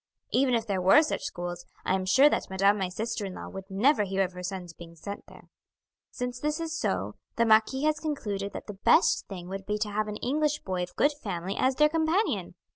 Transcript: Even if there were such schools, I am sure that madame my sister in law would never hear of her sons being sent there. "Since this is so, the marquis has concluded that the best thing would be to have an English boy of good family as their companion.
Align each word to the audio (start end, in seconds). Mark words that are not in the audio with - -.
Even 0.31 0.55
if 0.55 0.65
there 0.65 0.81
were 0.81 1.03
such 1.03 1.21
schools, 1.25 1.63
I 1.85 1.93
am 1.93 2.07
sure 2.07 2.27
that 2.27 2.49
madame 2.49 2.79
my 2.79 2.89
sister 2.89 3.23
in 3.23 3.35
law 3.35 3.49
would 3.49 3.69
never 3.69 4.01
hear 4.03 4.23
of 4.23 4.33
her 4.33 4.41
sons 4.41 4.73
being 4.73 4.95
sent 4.95 5.27
there. 5.27 5.43
"Since 6.09 6.39
this 6.39 6.59
is 6.59 6.75
so, 6.75 7.17
the 7.35 7.45
marquis 7.45 7.83
has 7.83 7.99
concluded 7.99 8.51
that 8.53 8.65
the 8.65 8.73
best 8.83 9.27
thing 9.27 9.47
would 9.49 9.67
be 9.67 9.77
to 9.77 9.91
have 9.91 10.07
an 10.07 10.15
English 10.17 10.63
boy 10.63 10.81
of 10.81 10.95
good 10.95 11.11
family 11.21 11.55
as 11.55 11.75
their 11.75 11.87
companion. 11.87 12.55